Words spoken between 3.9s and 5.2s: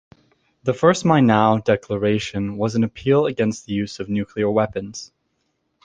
of nuclear weapons.